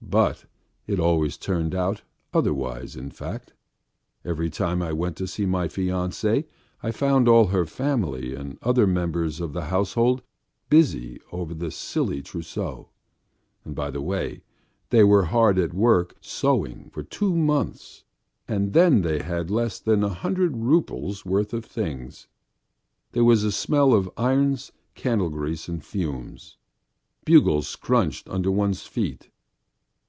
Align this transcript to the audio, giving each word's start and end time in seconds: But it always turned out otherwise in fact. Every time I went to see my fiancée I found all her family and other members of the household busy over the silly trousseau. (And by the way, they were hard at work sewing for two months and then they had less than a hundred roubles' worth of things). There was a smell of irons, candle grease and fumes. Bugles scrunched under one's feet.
But 0.00 0.46
it 0.86 0.98
always 0.98 1.36
turned 1.36 1.74
out 1.74 2.00
otherwise 2.32 2.96
in 2.96 3.10
fact. 3.10 3.52
Every 4.24 4.48
time 4.48 4.80
I 4.80 4.90
went 4.92 5.16
to 5.16 5.26
see 5.26 5.44
my 5.44 5.68
fiancée 5.68 6.46
I 6.82 6.92
found 6.92 7.28
all 7.28 7.48
her 7.48 7.66
family 7.66 8.34
and 8.34 8.58
other 8.62 8.86
members 8.86 9.38
of 9.38 9.52
the 9.52 9.66
household 9.66 10.22
busy 10.70 11.20
over 11.30 11.52
the 11.52 11.70
silly 11.70 12.22
trousseau. 12.22 12.88
(And 13.66 13.74
by 13.74 13.90
the 13.90 14.00
way, 14.00 14.42
they 14.88 15.04
were 15.04 15.24
hard 15.26 15.58
at 15.58 15.74
work 15.74 16.16
sewing 16.22 16.88
for 16.90 17.02
two 17.02 17.36
months 17.36 18.04
and 18.46 18.72
then 18.72 19.02
they 19.02 19.18
had 19.20 19.50
less 19.50 19.78
than 19.78 20.02
a 20.02 20.08
hundred 20.14 20.56
roubles' 20.56 21.26
worth 21.26 21.52
of 21.52 21.66
things). 21.66 22.28
There 23.12 23.24
was 23.24 23.44
a 23.44 23.52
smell 23.52 23.92
of 23.92 24.10
irons, 24.16 24.72
candle 24.94 25.28
grease 25.28 25.68
and 25.68 25.84
fumes. 25.84 26.56
Bugles 27.26 27.68
scrunched 27.68 28.26
under 28.30 28.50
one's 28.50 28.84
feet. 28.86 29.28